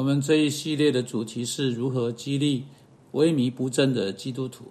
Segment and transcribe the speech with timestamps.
[0.00, 2.64] 我们这一系列的主题是如何激励
[3.12, 4.64] 萎靡不振的基督徒。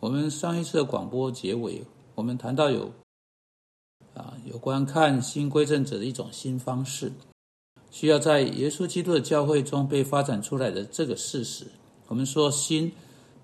[0.00, 1.84] 我们上一次的广播结尾，
[2.16, 2.92] 我们谈到有
[4.12, 7.12] 啊有关看新归正者的一种新方式，
[7.92, 11.64] 需要在耶稣基督的教会中被发展出来的这个事实。
[12.08, 12.90] 我们说新，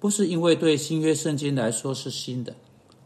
[0.01, 2.57] 不是因为对新约圣经来说是新的，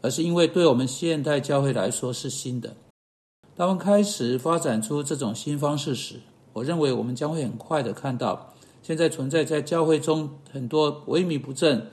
[0.01, 2.75] 而是因为对我们现代教会来说是新的。
[3.55, 6.19] 当我们开始发展出这种新方式时，
[6.55, 11.91] 我认为我们将会很快的看到，现在存在在教会中很多萎靡不振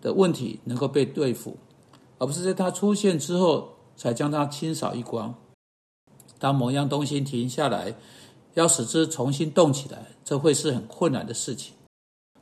[0.00, 1.56] 的问题能够被对付，
[2.18, 5.32] 而不是在它出现之后才将它清扫一光。
[6.40, 7.94] 当某样东西停下来，
[8.54, 11.72] 要使之重新动起来，这会是很困难的事情。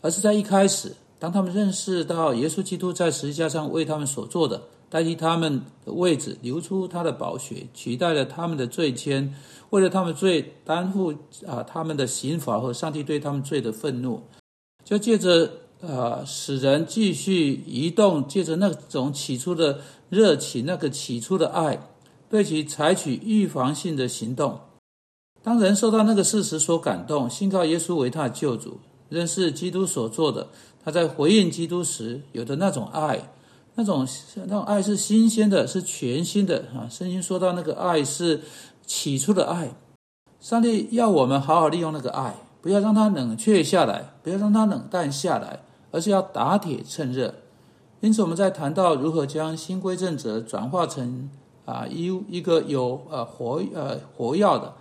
[0.01, 4.63] 而是在一开始，当他们认识到耶稣基督在十字架上为他们所做的。
[4.91, 9.30] 代替他们的位置，流出他的宝血，取代了他们的罪愆，
[9.71, 11.15] 为了他们罪担负
[11.47, 14.21] 啊他们的刑罚和上帝对他们罪的愤怒，
[14.85, 21.88] 就借着啊使人继续移动，借着那种起初的热情，那个起初的爱，
[22.29, 24.59] 对其采取预防性的行动。
[25.43, 30.49] 当人受到那个事实所感动，信靠耶稣为他的救主，认识基督所做的，
[30.85, 33.33] 他在回应基督时有的那种爱。
[33.76, 36.88] 那种那种爱是新鲜的，是全新的啊！
[36.90, 38.43] 圣经说到那个爱是
[38.85, 39.73] 起初的爱，
[40.40, 45.60] 上帝要我们好好利用那个爱，不要让它冷却下来，不要让它冷淡下来，
[45.93, 47.32] 而是要打铁趁热。
[48.01, 51.30] 因此，我们在谈到如何将新规正者转化成
[51.65, 54.74] 啊一一个有呃活呃活跃的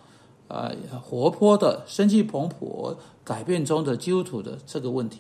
[0.48, 5.20] 啊活泼的生气蓬勃改变中的基督徒的这个问题，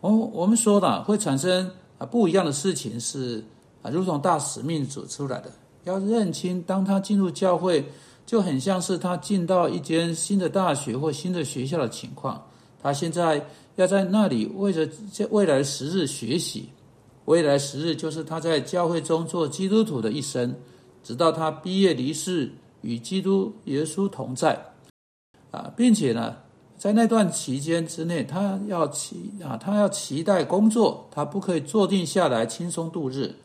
[0.00, 1.70] 我我们说的会产生。
[1.98, 3.44] 啊，不一样的事情是
[3.82, 5.50] 啊，如同大使命组出来的，
[5.84, 7.84] 要认清，当他进入教会，
[8.26, 12.42] 就很像是他进到一间新的大学或新的学校的情况。
[12.82, 14.88] 他现在要在那里为着
[15.30, 16.68] 未来时日学习，
[17.26, 20.54] 未来十日就是他在教会中做基督徒的一生，
[21.02, 22.50] 直到他毕业离世，
[22.82, 24.58] 与基督耶稣同在。
[25.50, 26.36] 啊，并且呢。
[26.84, 33.36] 在那段期间之内，他要期啊，他要期待工作，他不可以坐定下来轻松度日。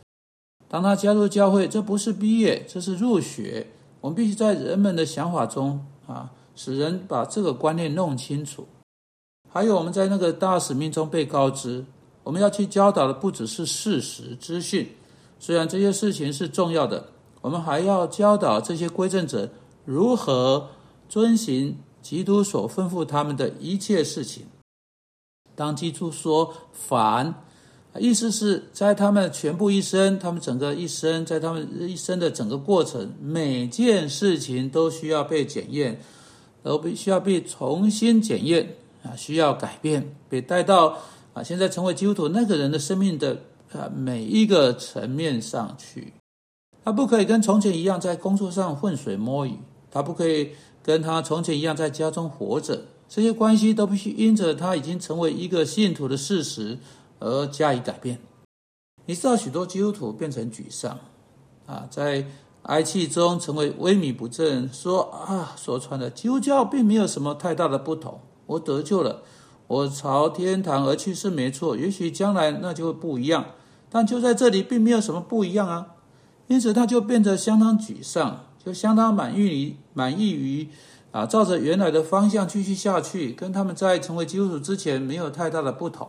[0.68, 3.68] 当他加入教会，这不是毕业，这是入学。
[4.02, 8.68] 我们必须在人们的想法中啊，使人把这个观念弄清楚。
[9.50, 11.86] 还有，我们在那个大使命中被告知，
[12.26, 14.86] 我们要去教导的不只是事实资讯，
[15.40, 17.06] 虽然这些事情是重要的，
[17.40, 19.50] 我们还要教导这些归正者
[19.86, 20.68] 如何
[21.08, 21.78] 遵行。
[22.02, 24.46] 基督所吩咐他们的一切事情，
[25.56, 27.34] 当基督说“凡”，
[28.00, 36.00] 意思是在他们全部一生，他们整个一生，在他们一生的整个过程，每件事情都需要被检验，
[36.64, 40.98] 都必须要被重新检验啊，需要改变，被带到
[41.34, 43.42] 啊，现在成为基督徒那个人的生命的
[43.74, 46.14] 啊每一个层面上去。
[46.84, 49.60] 他不可以跟从前一样在工作上浑水摸鱼，
[49.92, 50.52] 他不可以。
[50.84, 56.78] 跟他从前一样在家中活着，这些关系都必须因着他已经成为一个信徒的事实
[57.20, 58.20] 而加以改变。
[59.06, 61.00] 你知道许多基督徒变成沮丧，
[61.66, 62.28] 啊，在
[62.64, 68.20] 哀泣中成为萎靡不振，说啊，所传的基督教并没有什么太大的不同。
[68.46, 69.24] 我得救了，
[69.68, 73.46] 我朝天堂而去是没错，也许将来那就会不一样，
[73.90, 75.96] 但就在这里并没有什么不一样啊。
[76.48, 78.46] 因此他就变得相当沮丧。
[78.64, 80.68] 就相当满意于满意于
[81.12, 86.08] 啊，照着原来的方向继续下去，跟他们在成为基督徒之前没有太大的不同。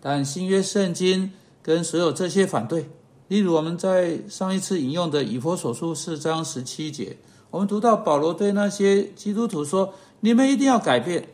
[0.00, 1.32] 但新约圣经
[1.62, 2.88] 跟所有这些反对，
[3.26, 7.18] 例如我们在上一次引用的以弗所书四章十七节，
[7.50, 11.28] 我们读到保罗对那些基督徒说：“你们一定要改变，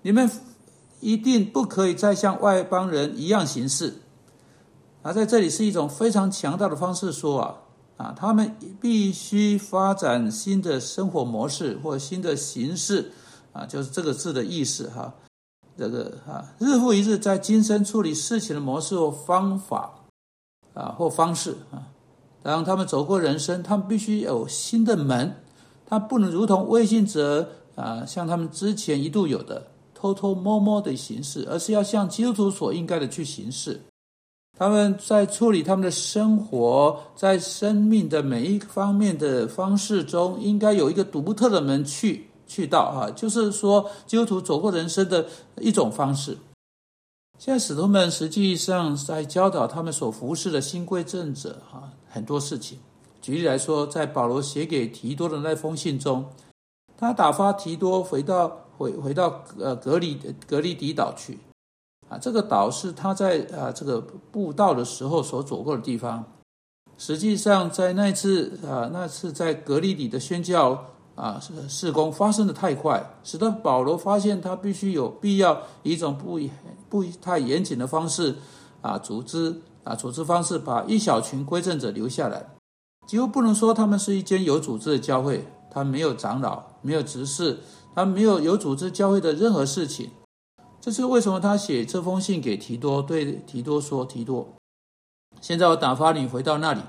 [0.00, 0.28] 你们
[1.00, 3.98] 一定不可以再像外邦人一样行事。”
[5.02, 7.58] 而在这里是一种非常强大的方式说啊。
[8.02, 13.12] 啊，他们必须发展新的生活模式或新的形式，
[13.52, 15.14] 啊，就是这个字的意思哈。
[15.78, 19.94] 这个啊，日复一日在今生处理事情的模式或方法，
[20.74, 21.86] 啊或方式啊，
[22.42, 25.36] 当他们走过人生，他们必须有新的门，
[25.86, 33.80] 他不能如同微信者啊，像他们之前一度有的偷偷摸摸的形式，而是要像基督徒所应该的去行事。
[34.62, 45.26] 他们在处理他们的生活，在生命的每一方面的方式中，应该有一个独特的门去去到啊，就是说基督徒走过人生的
[45.58, 46.38] 一种方式。
[47.40, 52.78] 现在使徒们实际上在教导他们所服侍的新贵正者哈很多事情。
[53.20, 56.24] 举例来说，在保罗写给提多的那封信中，
[56.96, 61.36] 他打发提多回到回回到呃格里格里底岛去，
[62.12, 63.98] 啊，这个岛是他在啊这个
[64.30, 66.22] 布道的时候所走过的地方。
[66.98, 76.38] 实际上，在那次啊那次在格里的宣教啊事事工发生的太快，使得保罗发现他必须有必要以一种不
[76.90, 78.36] 不太严谨的方式
[78.82, 82.44] 啊组织啊组织方式把一小群归正者留下来，
[83.06, 85.46] 几乎不能说他们是一间有组织的教会。
[85.74, 87.60] 他没有长老，没有执事，
[87.94, 90.10] 他没有有组织教会的任何事情。
[90.82, 91.38] 这是为什么？
[91.38, 94.48] 他写这封信给提多，对提多说：“提多，
[95.40, 96.80] 现在我打发你回到那里，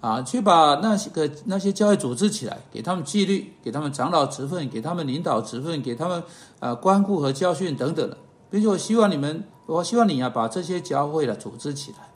[0.00, 6.24] 啊，去把那些个那些教会组织起来，给他们纪律，给他们长老职分，给他们领导职分，给他们
[6.60, 8.16] 啊关顾和教训等等的。
[8.48, 12.08] 并且我希望你们，我希望你啊，把这些教会的组织起来。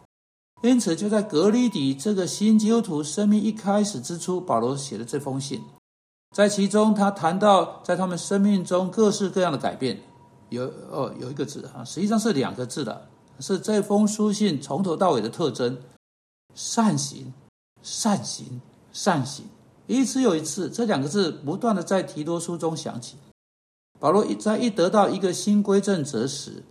[0.62, 5.60] 因此，就在格里底这个新基督徒生命一开始之初，保罗写的这封信。”
[6.34, 10.00] 在其中，他谈到在他们生命中各式各样的改变，
[10.54, 13.06] 有哦有一个字啊，实际上是两个字的，
[13.40, 15.76] 是这封书信从头到尾的特征：
[16.54, 17.34] 善行、
[17.82, 18.60] 善行、
[18.92, 19.44] 善行。
[19.86, 23.16] 一次又一次，这两个字不断的在提多书中响起。
[24.00, 26.62] 保罗一在一得到一个新归正者时，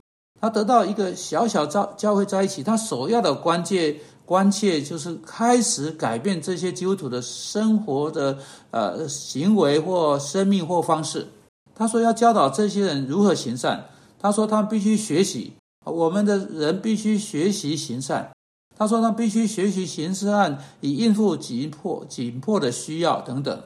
[0.42, 4.00] 他得到一个小小教教会在一起，他首要的关键。
[4.26, 8.40] 关切就是开始改变这些基督徒的生活的
[8.72, 11.28] 呃行为或生命或方式。
[11.76, 13.86] 他说要教导这些人如何行善。
[14.20, 15.54] 他说他们必须学习，
[15.84, 18.32] 我们的人必须学习行善。
[18.78, 23.64] 他说他必须学习行善，以应付紧迫紧迫的需要等等。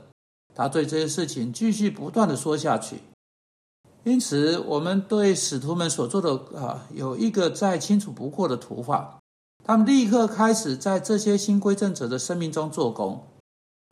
[0.56, 3.02] 他对这些事情继续不断的说下去。
[4.04, 9.20] 因此，我们对使徒们所做的啊，有一个再清楚不过的图画。
[9.64, 13.22] 他们立刻开始在这些新归正者的生命中做工。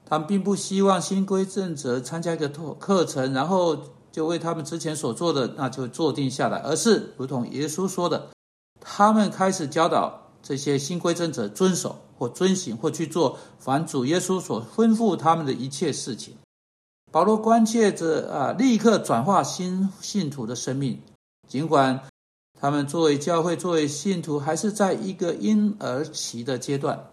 [0.06, 3.78] 他们并不希望新归正者参加一个课课程，然后
[4.16, 8.30] 就为他们之前所做的那就坐定下来，而是如同耶稣说的，
[8.80, 16.34] 他们开始教导这些新归正者遵守或遵行或去做凡主耶稣所吩咐他们的一切事情。
[17.12, 21.02] 保罗关切着啊，立刻转化新信徒的生命，
[21.50, 22.02] 尽管。
[22.58, 27.12] 他们作为教会、作为信徒，还是在一个婴儿期的阶段，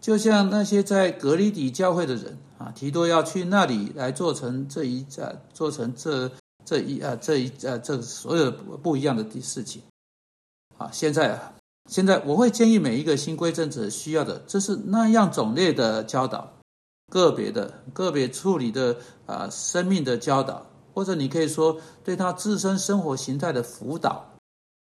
[0.00, 2.36] 就像那些在格里底教会的人
[2.74, 6.30] 提多要去那里来做成这一啊，做成这
[6.64, 9.82] 这一啊这一啊这所有不一样的事情。
[10.78, 11.54] 啊，现在啊，
[11.88, 16.52] 现在我会建议每一个新规政者需要的，这是那样种类的教导，
[17.10, 18.96] 个别的、个别处理的
[19.26, 24.24] 啊生命的教导，或者你可以说对他自身生活形态的辅导。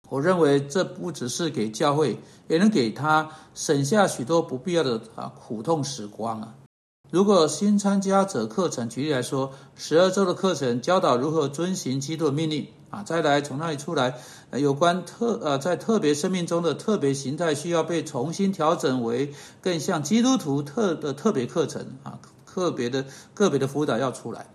[0.10, 6.56] 我认为这不只是给教会，也能给他省下许多不必要的啊苦痛时光啊！
[7.10, 14.16] 如果新参加者课程，举例来说，十二周的课程教导如何遵行基督的命令啊，再来从那里出来，
[14.52, 24.48] 有关特呃在特别生命中的特别形态需要被重新调整为更像基督徒特的特别课程啊，特别的个别的辅导要出来。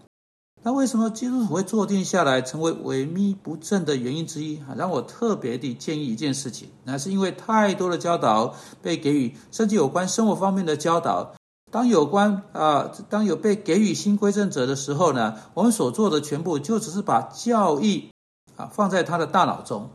[0.62, 4.76] 那为什么基督徒会坐定下来成为萎靡不振的原因之一啊？
[4.76, 11.32] 让我特别地建议一件事情，那是因为太多的教导被给予，甚至有关生活方面的教导。
[11.72, 18.11] 当有关啊，当有被给予新归正者的时候呢，我们所做的全部就只是把教义
[18.56, 19.88] 啊放在他的大脑中。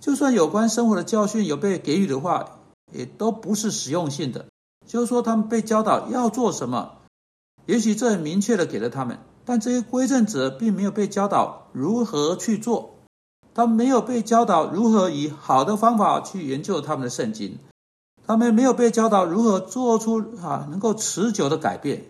[0.00, 2.58] 就算有关生活的教训有被给予的话，
[2.92, 4.46] 也都不是实用性的。
[4.86, 6.94] 就是说，他们被教导要做什么，
[7.66, 9.20] 也许这很明确的给了他们。
[9.44, 12.96] 但这些归正者并没有被教导如何去做，
[13.54, 17.58] 他们没有被教导如何以好的方法去研究他们的圣经，
[18.28, 22.04] 他们没有被教导如何做出啊能够持久的改变，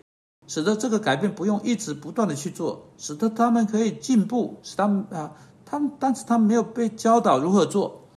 [0.47, 5.31] 使得这个改变不用一直不断的去做，使得他们可以进步，使他们啊
[5.65, 8.09] 他们，但是他们没有被教导如何做，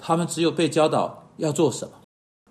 [0.00, 1.92] 他们只有被教导要做什么。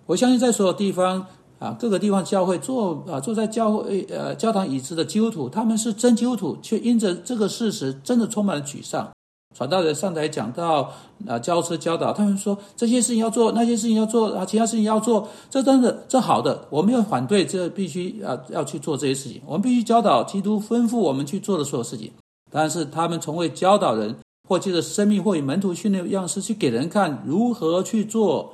[0.06, 1.26] 我相信在所有地方。
[1.58, 9.10] 啊，各个地方教会坐啊坐在教会呃教堂椅子的基督徒，他们是真基督徒，却因着这个事实，真的充满了沮丧。
[9.56, 10.92] 传道人上台讲到
[11.26, 22.12] 啊，教师教导他们说，这些事情要做，那些事情要做啊，其他事情要做，这真的这好的，我没有反对，这必须啊要去做这些事情，我们必须教导基督吩咐我们去做的所有事情。
[22.50, 28.52] 但是他们从未教导人，或借着生命或以门徒训练样式去给人看如何去做。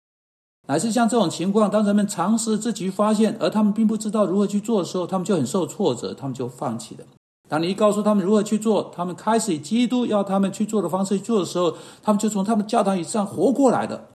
[0.68, 7.04] 乃是像这种情况，当人们尝试自己发现，而他们并不知道如何去做的时候，他们就很受挫折，他们就放弃了。
[7.52, 14.08] 当你一告诉他们如何去做，他们开始以基督要他们去做的方式去做的时候，他们就从他们教堂以上活过来的。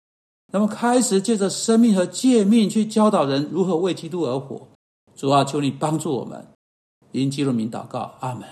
[0.53, 4.69] 他们开始借着生命和诫命去教导人如何为基督而活。
[5.17, 6.47] 主啊，求你帮助我们，
[7.11, 8.45] 因基督名祷告，阿门。